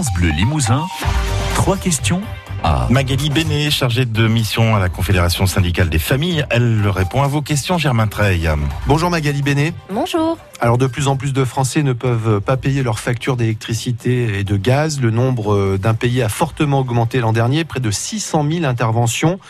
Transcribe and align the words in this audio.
France 0.00 0.14
Bleu 0.14 0.30
Limousin, 0.30 0.86
trois 1.54 1.76
questions 1.76 2.22
à 2.64 2.86
Magali 2.88 3.28
Bénet, 3.28 3.70
chargée 3.70 4.06
de 4.06 4.28
mission 4.28 4.74
à 4.74 4.78
la 4.78 4.88
Confédération 4.88 5.44
syndicale 5.44 5.90
des 5.90 5.98
familles, 5.98 6.46
elle 6.48 6.88
répond 6.88 7.22
à 7.22 7.26
vos 7.26 7.42
questions, 7.42 7.76
Germain 7.76 8.06
Treille. 8.06 8.48
Bonjour 8.86 9.10
Magali 9.10 9.42
Bénet. 9.42 9.74
Bonjour. 9.90 10.38
Alors 10.62 10.76
de 10.76 10.86
plus 10.86 11.08
en 11.08 11.16
plus 11.16 11.32
de 11.32 11.42
Français 11.44 11.82
ne 11.82 11.94
peuvent 11.94 12.42
pas 12.42 12.58
payer 12.58 12.82
leurs 12.82 12.98
factures 12.98 13.36
d'électricité 13.36 14.38
et 14.38 14.44
de 14.44 14.56
gaz. 14.58 15.00
Le 15.00 15.10
nombre 15.10 15.78
d'impayés 15.78 16.22
a 16.22 16.28
fortement 16.28 16.80
augmenté 16.80 17.20
l'an 17.20 17.32
dernier, 17.32 17.64
près 17.64 17.80
de 17.80 17.90
600 17.90 18.44
000 18.50 18.64
interventions 18.64 19.40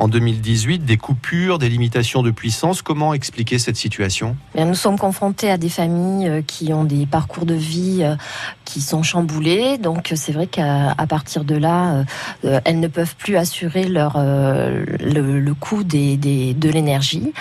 en 0.00 0.08
2018, 0.08 0.84
des 0.84 0.96
coupures, 0.96 1.58
des 1.58 1.68
limitations 1.68 2.22
de 2.22 2.30
puissance. 2.30 2.82
Comment 2.82 3.12
expliquer 3.14 3.58
cette 3.58 3.76
situation? 3.76 4.36
Nous 4.56 4.74
sommes 4.74 4.98
confrontés 4.98 5.50
à 5.50 5.58
des 5.58 5.68
familles 5.68 6.28
euh, 6.28 6.42
qui 6.42 6.72
ont 6.72 6.84
des 6.84 7.04
parcours 7.04 7.44
de 7.44 7.54
vie 7.54 7.98
euh, 8.00 8.16
qui 8.64 8.80
sont 8.80 9.02
chamboulés. 9.02 9.76
Donc 9.76 10.12
c'est 10.14 10.32
vrai 10.32 10.46
qu'à 10.46 10.94
partir 11.08 11.44
de 11.44 11.54
là, 11.54 12.04
euh, 12.44 12.60
elles 12.64 12.80
ne 12.80 12.88
peuvent 12.88 13.14
plus 13.16 13.36
assurer 13.36 13.84
leur, 13.84 14.16
le, 14.16 15.52
coût 15.52 15.84
de 15.84 16.68
l'énergie. 16.68 17.32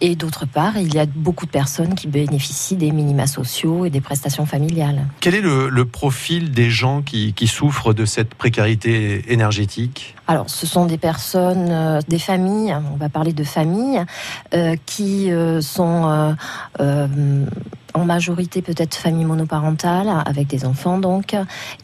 Et 0.00 0.16
d'autre 0.16 0.46
part, 0.46 0.76
il 0.76 0.94
y 0.94 0.98
a 0.98 1.06
beaucoup 1.06 1.46
de 1.46 1.50
personnes 1.50 1.94
qui 1.94 2.06
bénéficient 2.26 2.76
des 2.76 2.90
minima 2.90 3.26
sociaux 3.26 3.84
et 3.84 3.90
des 3.90 4.00
prestations 4.00 4.46
familiales. 4.46 5.06
Quel 5.20 5.34
est 5.34 5.40
le, 5.40 5.84
profil 5.84 6.50
des 6.50 6.70
gens 6.70 7.02
qui, 7.02 7.32
qui 7.32 7.46
souffrent 7.46 7.94
de 7.94 8.04
cette 8.04 8.34
précarité 8.34 9.32
énergétique? 9.32 10.14
Alors, 10.26 10.50
ce 10.50 10.66
sont 10.66 10.84
des 10.84 10.98
personnes, 10.98 11.68
euh, 11.70 12.00
des 12.08 12.18
familles, 12.18 12.76
on 12.92 12.96
va 12.96 13.08
parler 13.08 13.32
de 13.32 13.44
familles, 13.44 14.04
euh, 14.52 14.76
qui 14.84 15.30
euh, 15.30 15.60
sont 15.60 16.36
en 17.98 18.04
majorité 18.04 18.62
peut-être 18.62 18.94
familles 18.94 19.24
monoparentales 19.24 20.10
avec 20.26 20.46
des 20.46 20.64
enfants 20.64 20.98
donc 20.98 21.36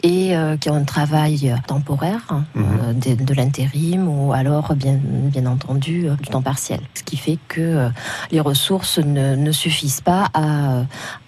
et 0.02 0.34
qui 0.60 0.70
ont 0.70 0.74
un 0.74 0.84
travail 0.84 1.54
temporaire 1.66 2.22
mhm. 2.54 2.98
de, 2.98 3.34
l'intérim 3.34 4.08
ou 4.08 4.32
alors 4.32 4.74
bien 4.74 4.98
bien 5.02 5.46
entendu 5.46 6.06
du 6.22 6.28
temps 6.28 6.42
partiel 6.42 6.80
ce 6.94 7.02
qui 7.02 7.16
fait 7.16 7.38
que 7.48 7.88
les 8.30 8.40
ressources 8.40 8.98
ne, 8.98 9.34
ne 9.34 9.52
suffisent 9.52 10.00
pas 10.00 10.28
à, 10.34 10.82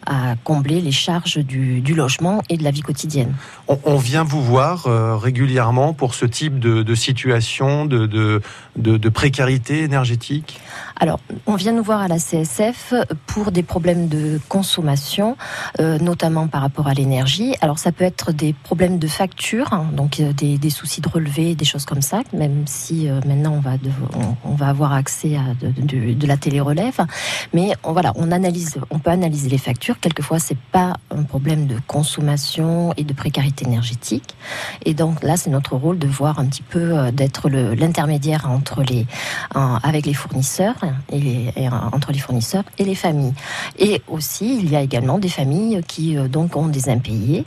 à 0.07 0.37
combler 0.45 0.81
les 0.81 0.93
charges 0.93 1.39
du, 1.39 1.81
du, 1.81 1.95
logement 1.95 2.43
et 2.49 2.57
de 2.57 2.65
la 2.65 2.71
vie 2.71 2.81
quotidienne. 2.81 3.35
On, 3.67 3.97
vient 3.97 4.23
vous 4.23 4.43
voir 4.43 4.87
euh, 4.87 5.17
régulièrement 5.17 5.93
pour 5.93 6.15
ce 6.15 6.25
type 6.25 6.61
de, 6.61 6.83
de 6.83 6.95
situation 6.95 7.87
de, 7.87 8.07
de, 8.07 8.41
de, 8.77 9.09
précarité 9.09 9.83
énergétique? 9.83 10.61
Alors, 10.99 11.19
on 11.47 11.57
vient 11.57 11.73
nous 11.73 11.83
voir 11.83 12.01
à 12.01 12.09
la 12.09 12.19
CSF 12.19 12.95
pour 13.27 13.51
des 13.51 13.63
problèmes 13.63 14.09
de 14.09 14.41
consommation, 14.49 14.76
euh, 15.81 15.99
notamment 15.99 16.49
par 16.49 16.63
rapport 16.63 16.87
à 16.89 16.95
l'énergie. 16.95 17.55
Alors, 17.61 17.79
ça 17.79 17.93
peut 17.93 18.05
être 18.05 18.33
des 18.33 18.53
problèmes 18.53 18.99
de 18.99 19.07
facture, 19.07 19.73
hein, 19.73 19.87
donc 19.93 20.21
euh, 20.21 20.33
des, 20.33 20.71
soucis 20.71 21.01
de 21.01 21.09
relevé, 21.09 21.55
des 21.55 21.65
choses 21.65 21.85
comme 21.85 22.03
ça, 22.03 22.23
même 22.33 22.65
si 22.67 23.09
maintenant 23.27 23.53
on 23.53 23.61
va, 23.61 23.73
on, 24.45 24.55
va 24.55 24.69
avoir 24.69 24.93
accès 24.93 25.37
à 25.37 25.55
de, 25.61 26.13
de 26.13 26.27
la 26.27 26.37
télé-relève. 26.37 27.01
Mais 27.55 27.73
on, 27.85 27.93
voilà, 27.93 28.13
on, 28.17 28.31
analyse, 28.33 28.79
on 28.91 28.99
peut 28.99 29.11
analyser 29.11 29.49
les 29.49 29.59
factures 29.59 29.97
Quelquefois, 30.01 30.39
c'est 30.39 30.59
pas 30.59 30.95
un 31.11 31.23
problème 31.23 31.67
de 31.67 31.77
consommation 31.87 32.93
et 32.97 33.05
de 33.05 33.13
précarité 33.13 33.65
énergétique. 33.65 34.37
Et 34.85 34.95
donc 34.95 35.23
là, 35.23 35.37
c'est 35.37 35.51
notre 35.51 35.77
rôle 35.77 35.99
de 35.99 36.07
voir 36.07 36.39
un 36.39 36.47
petit 36.47 36.63
peu, 36.63 36.99
euh, 36.99 37.11
d'être 37.11 37.49
l'intermédiaire 37.49 38.49
entre 38.49 38.83
les, 38.83 39.07
avec 39.55 40.07
les 40.07 40.15
fournisseurs 40.15 40.77
et, 41.13 41.69
entre 41.93 42.13
les 42.13 42.19
fournisseurs 42.19 42.65
et 42.79 42.85
les 42.85 42.95
familles. 42.95 43.35
Et 43.79 44.03
aussi, 44.09 44.56
il 44.57 44.71
y 44.71 44.77
a 44.77 44.81
également 44.81 45.19
des 45.19 45.29
familles 45.29 45.81
qui 45.87 46.17
euh, 46.17 46.29
donc 46.29 46.57
ont 46.57 46.69
des 46.69 46.89
impayés. 46.89 47.45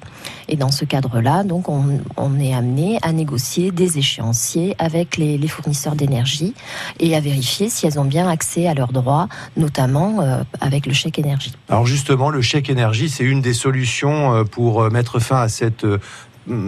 Et 0.48 0.56
dans 0.56 0.72
ce 0.72 0.86
cadre-là, 0.86 1.44
donc 1.44 1.70
on, 1.70 2.40
est 2.40 2.54
amené 2.54 2.98
à 3.02 3.12
négocier 3.12 3.72
des 3.72 3.98
échéanciers 3.98 4.76
avec 4.80 5.18
les, 5.18 5.48
fournisseurs 5.48 5.96
d'énergie 5.96 6.54
et 7.00 7.16
à 7.16 7.20
vérifier 7.20 7.70
si 7.70 7.86
elles 7.86 8.00
ont 8.00 8.06
bien 8.06 8.28
accès 8.28 8.68
à 8.68 8.74
leurs 8.74 8.92
droits, 8.92 9.28
notamment 9.58 10.22
euh, 10.22 10.42
avec 10.62 10.86
le 10.86 10.94
chèque 10.94 11.20
énergie. 11.20 11.54
Alors 11.70 11.86
justement, 11.86 12.30
le 12.30 12.42
chèque 12.42 12.70
énergie, 12.70 13.10
c'est 13.10 13.24
une 13.24 13.42
des 13.42 13.54
solutions 13.54 14.34
euh, 14.34 14.44
pour 14.44 14.90
mettre 14.92 15.20
fin 15.20 15.42
à 15.42 15.50
cette 15.50 15.86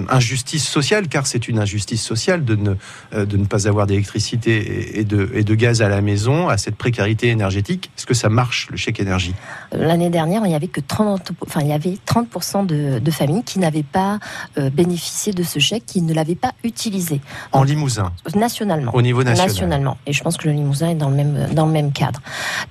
injustice 0.10 0.68
sociale, 0.68 1.08
car 1.08 1.28
c'est 1.28 1.48
une 1.48 1.60
injustice 1.60 2.02
sociale 2.02 2.46
de 2.46 2.56
ne, 2.56 2.74
euh, 3.14 3.26
de 3.26 3.38
ne 3.38 3.46
pas 3.46 3.68
avoir 3.68 3.88
d'électricité 3.88 5.00
et 5.00 5.04
de, 5.04 5.30
et 5.34 5.44
de 5.44 5.56
gaz 5.56 5.82
à 5.82 5.90
la 5.90 6.02
maison, 6.02 6.50
à 6.50 6.58
cette 6.58 6.76
précarité 6.76 7.28
énergétique. 7.30 7.92
Est-ce 7.98 8.06
que 8.06 8.14
ça 8.14 8.30
marche, 8.30 8.68
le 8.72 8.78
chèque 8.78 9.00
énergie? 9.00 9.34
L'année 9.72 10.10
dernière, 10.10 10.44
il 10.46 10.52
y 10.52 10.56
avait 10.56 10.68
que 10.68 10.82
30, 10.82 11.32
enfin, 11.46 11.62
il 11.62 11.68
y 11.68 11.74
avait 11.74 11.98
30% 12.08 12.66
de, 12.66 13.00
de, 13.00 13.12
familles 13.12 13.44
qui 13.44 13.60
n'avaient 13.60 13.84
pas 13.84 14.20
euh, 14.58 14.70
bénéficié 14.70 15.34
de 15.34 15.44
ce 15.44 15.60
chèque, 15.60 15.86
qui 15.86 16.02
ne 16.02 16.14
l'avaient 16.14 16.36
pas 16.36 16.54
utilisé. 16.64 17.22
En 17.52 17.64
Limousin? 17.64 18.12
Nationalement. 18.36 18.94
Au 18.96 19.02
niveau 19.02 19.24
national 19.24 19.48
Nationalement. 19.48 19.98
Et 20.06 20.14
je 20.14 20.24
pense 20.24 20.38
que 20.38 20.48
le 20.48 20.54
Limousin 20.54 20.90
est 20.90 20.96
dans 20.96 21.10
le 21.10 21.16
même, 21.16 21.50
dans 21.54 21.66
le 21.66 21.72
même 21.72 21.92
cadre. 21.92 22.22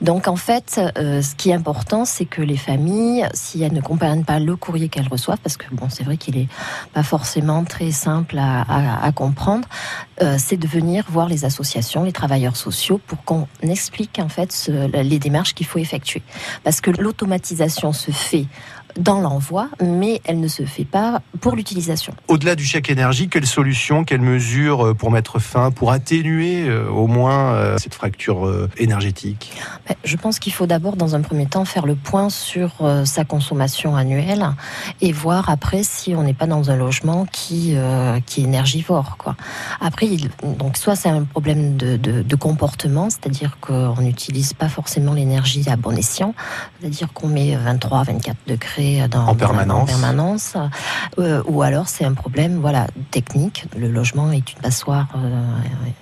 Donc, 0.00 0.28
en 0.28 0.36
fait, 0.36 0.80
euh, 0.96 1.20
ce 1.20 1.34
qui 1.34 1.50
est 1.50 1.54
important, 1.54 2.04
c'est 2.04 2.24
que 2.24 2.40
les 2.40 2.56
familles, 2.56 3.28
si 3.34 3.62
elles 3.62 3.74
ne 3.74 3.82
comprennent 3.82 4.24
pas 4.24 4.38
le 4.38 4.56
courrier 4.56 4.88
qu'elles 4.88 5.08
reçoivent, 5.08 5.40
parce 5.42 5.58
que 5.58 5.66
bon, 5.72 5.88
c'est 5.90 6.04
vrai 6.04 6.16
qu'il 6.16 6.38
est 6.38 6.48
pas 6.94 7.02
forcément 7.02 7.64
très 7.64 7.90
simple 7.90 8.38
à, 8.38 9.12
comprendre, 9.14 9.68
euh, 10.22 10.36
c'est 10.38 10.56
de 10.56 10.66
venir 10.66 11.04
voir 11.08 11.28
les 11.28 11.44
associations, 11.44 12.04
les 12.04 12.12
travailleurs 12.12 12.56
sociaux, 12.56 13.00
pour 13.06 13.24
qu'on 13.24 13.46
explique 13.62 14.18
en 14.18 14.28
fait 14.28 14.70
les 14.92 15.18
démarches 15.18 15.54
qu'il 15.54 15.66
faut 15.66 15.78
effectuer. 15.78 16.22
Parce 16.64 16.80
que 16.80 16.90
l'automatisation 16.90 17.92
se 17.92 18.10
fait 18.10 18.46
dans 18.98 19.20
l'envoi, 19.20 19.68
mais 19.82 20.20
elle 20.24 20.40
ne 20.40 20.48
se 20.48 20.64
fait 20.64 20.84
pas 20.84 21.22
pour 21.40 21.56
l'utilisation. 21.56 22.14
Au-delà 22.28 22.54
du 22.54 22.64
chèque 22.64 22.90
énergie, 22.90 23.28
quelles 23.28 23.46
solutions, 23.46 24.04
quelles 24.04 24.20
mesures 24.20 24.86
euh, 24.86 24.94
pour 24.94 25.10
mettre 25.10 25.38
fin, 25.38 25.70
pour 25.70 25.92
atténuer 25.92 26.68
euh, 26.68 26.88
au 26.88 27.06
moins 27.06 27.54
euh, 27.54 27.78
cette 27.78 27.94
fracture 27.94 28.68
énergétique? 28.76 29.52
Ben, 29.88 29.94
Je 30.04 30.16
pense 30.16 30.38
qu'il 30.38 30.52
faut 30.52 30.66
d'abord, 30.66 30.96
dans 30.96 31.14
un 31.14 31.20
premier 31.20 31.46
temps, 31.46 31.64
faire 31.64 31.86
le 31.86 31.94
point 31.94 32.30
sur 32.30 32.70
sa 33.04 33.24
consommation 33.24 33.96
annuelle 33.96 34.46
et 35.00 35.12
voir 35.12 35.48
après 35.50 35.82
si 35.82 36.14
on 36.14 36.22
n'est 36.22 36.34
pas 36.34 36.46
dans 36.46 36.70
un 36.70 36.76
logement 36.76 37.26
qui, 37.26 37.74
qui 38.26 38.40
est 38.40 38.44
énergivore. 38.44 39.16
Quoi. 39.18 39.36
Après, 39.80 40.06
donc 40.16 40.76
soit 40.76 40.96
c'est 40.96 41.08
un 41.08 41.24
problème 41.24 41.76
de, 41.76 41.96
de 41.96 42.36
comportement, 42.36 43.10
c'est-à-dire 43.10 43.58
qu'on 43.60 44.00
n'utilise 44.00 44.52
pas 44.54 44.68
forcément 44.68 45.14
l'énergie 45.14 45.68
à 45.68 45.76
bon 45.76 45.96
escient, 45.96 46.34
c'est-à-dire 46.80 47.12
qu'on 47.12 47.28
met 47.28 47.56
23, 47.56 48.04
24 48.04 48.36
degrés 48.46 49.02
en 49.14 49.34
permanence, 49.34 50.56
euh, 51.18 51.42
ou 51.46 51.62
alors 51.62 51.88
c'est 51.88 52.04
un 52.04 52.14
problème 52.14 52.58
voilà 52.60 52.86
technique. 53.10 53.66
Le 53.76 53.88
logement 53.88 54.30
est 54.32 54.52
une 54.52 54.58
passoire 54.60 55.08
euh, 55.16 55.42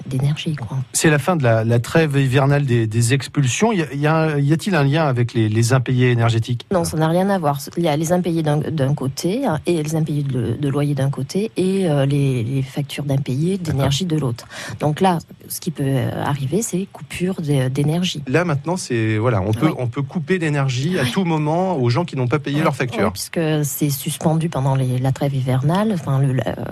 d'énergie. 0.07 0.57
C'est 0.93 1.11
la 1.11 1.19
fin 1.19 1.37
de 1.37 1.43
la, 1.43 1.79
trêve 1.79 2.17
hivernale 2.17 2.65
des, 2.67 3.15
expulsions. 3.15 3.73
Y, 3.73 3.87
y, 3.95 4.07
a-t-il 4.07 4.75
un 4.75 4.85
lien 4.85 5.07
avec 5.07 5.33
les, 5.35 5.73
impayés 5.73 6.11
énergétiques? 6.11 6.67
Non, 6.73 6.85
ça 6.85 6.97
n'a 6.97 7.09
rien 7.09 7.29
à 7.31 7.39
voir. 7.39 7.59
Il 7.77 7.83
y 7.83 7.89
a 7.89 7.97
les 7.97 8.13
impayés 8.13 8.43
d'un 8.43 8.95
côté 8.95 9.43
et 9.67 9.83
les 9.83 9.95
impayés 9.95 10.23
de, 10.23 10.69
loyer 10.69 10.95
d'un 10.95 11.11
côté 11.11 11.51
et 11.57 11.89
euh, 11.89 12.07
les, 12.07 12.63
factures 12.63 13.05
d'impayés 13.05 13.59
d'énergie 13.59 13.98
de 14.07 14.17
l'autre. 14.17 14.47
Donc 14.81 15.01
là, 15.01 15.19
ce 15.49 15.61
qui 15.61 15.71
peut 15.71 15.97
arriver, 16.25 16.63
c'est 16.63 16.87
coupure 16.93 17.41
d'énergie. 17.41 18.23
Là 18.27 18.45
maintenant, 18.45 18.77
c'est 18.77 19.19
voilà, 19.19 19.41
on 19.41 19.53
peut 19.53 19.73
on 19.79 19.89
peut 19.89 20.03
couper 20.03 20.39
d'énergie 20.39 20.99
à 20.99 21.05
tout 21.05 21.25
moment 21.25 21.77
aux 21.77 21.91
gens 21.91 22.05
qui 22.05 22.17
n'ont 22.17 22.29
pas 22.29 22.39
payé 22.39 22.63
leur 22.63 22.75
facture. 22.75 23.13
puisque 23.13 23.41
c'est 23.65 23.91
suspendu 23.91 24.49
pendant 24.49 24.77
la 24.77 25.13
trêve 25.13 25.35
hivernale. 25.35 25.93
Enfin, 25.95 26.21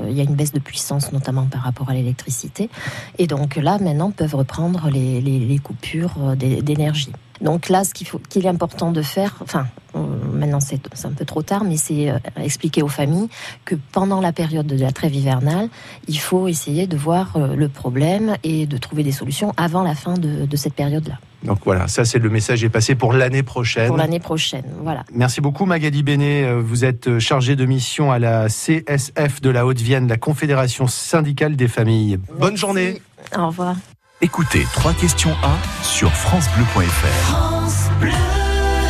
il 0.09 0.17
y 0.17 0.21
a 0.21 0.25
une 0.25 0.35
baisse 0.35 0.53
de 0.53 0.59
puissance 0.59 1.13
notamment 1.13 1.47
par 1.47 1.63
rapport 1.63 1.91
à 1.91 1.95
l'électricité. 1.95 2.69
Et 3.19 3.27
donc 3.27 3.57
là, 3.57 3.79
maintenant, 3.79 4.11
peuvent 4.11 4.35
reprendre 4.35 4.91
les, 4.91 5.61
coupures 5.63 6.15
euh, 6.21 6.35
d'énergie. 6.35 7.13
Donc 7.41 7.69
là, 7.69 7.85
ce 7.85 7.93
qu'il 7.95 8.47
est 8.47 8.49
important 8.49 8.93
de 8.93 9.03
faire, 9.03 9.37
enfin, 9.43 9.67
euh, 9.95 9.99
maintenant 10.33 10.61
c'est 10.61 10.81
un 11.05 11.13
peu 11.13 11.25
trop 11.25 11.43
tard, 11.43 11.65
mais 11.65 11.77
c'est 11.77 12.11
euh, 12.11 12.19
expliquer 12.43 12.83
aux 12.83 12.89
familles 12.89 13.29
que 13.65 13.75
pendant 13.93 14.21
la 14.21 14.33
période 14.33 14.67
de 14.67 14.79
la 14.79 14.93
trêve 14.93 15.15
hivernale, 15.15 15.69
il 16.09 16.19
faut 16.19 16.49
essayer 16.49 16.87
de 16.87 16.97
voir 16.97 17.39
le 17.39 17.69
problème 17.69 18.37
et 18.43 18.67
de 18.67 18.77
trouver 18.79 19.03
des 19.03 19.13
solutions 19.13 19.53
avant 19.57 19.83
la 19.83 19.95
fin 19.95 20.15
de 20.15 20.57
cette 20.57 20.75
période-là. 20.75 21.19
Donc 21.47 21.61
voilà, 21.65 21.87
ça 21.87 22.05
c'est 22.05 22.19
le 22.19 22.29
message 22.29 22.65
est 22.65 22.69
passé 22.69 22.95
pour 22.95 23.13
l'année 23.13 23.43
prochaine. 23.43 23.89
Pour 23.89 23.97
l'année 23.97 24.21
prochaine, 24.21 24.65
voilà. 24.83 25.05
Merci 25.13 25.41
beaucoup 25.41 25.65
Magali 25.65 26.03
Bénet. 26.03 26.45
Euh, 26.45 26.61
vous 26.61 26.85
êtes 26.85 27.19
chargée 27.19 27.57
de 27.57 27.65
mission 27.67 28.11
à 28.11 28.19
la 28.19 28.49
CSF 28.49 29.41
de 29.41 29.51
la 29.51 29.65
Haute-Vienne, 29.67 30.09
la 30.09 30.17
Confédération 30.17 30.87
syndicale 30.87 31.57
des 31.57 31.69
familles. 31.69 32.19
Bonne 32.39 32.57
journée. 32.57 33.01
Au 33.37 33.47
revoir. 33.47 33.77
Écoutez 34.23 34.65
trois 34.73 34.95
questions 34.95 35.37
1 35.43 35.85
sur 35.85 36.11
francebleu.fr. 36.11 37.29
France 37.29 37.89
Bleu. 38.01 38.46